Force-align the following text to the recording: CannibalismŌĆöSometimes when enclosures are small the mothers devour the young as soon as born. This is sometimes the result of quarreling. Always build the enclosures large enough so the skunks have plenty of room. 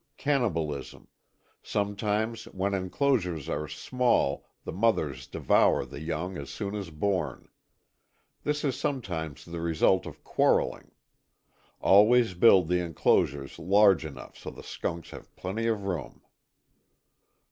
CannibalismŌĆöSometimes 0.17 2.51
when 2.55 2.73
enclosures 2.73 3.47
are 3.47 3.67
small 3.67 4.47
the 4.63 4.71
mothers 4.71 5.27
devour 5.27 5.85
the 5.85 5.99
young 5.99 6.37
as 6.39 6.49
soon 6.49 6.73
as 6.73 6.89
born. 6.89 7.49
This 8.43 8.63
is 8.63 8.75
sometimes 8.75 9.45
the 9.45 9.61
result 9.61 10.07
of 10.07 10.23
quarreling. 10.23 10.89
Always 11.79 12.33
build 12.33 12.67
the 12.67 12.79
enclosures 12.79 13.59
large 13.59 14.03
enough 14.03 14.35
so 14.39 14.49
the 14.49 14.63
skunks 14.63 15.11
have 15.11 15.35
plenty 15.35 15.67
of 15.67 15.83
room. 15.83 16.23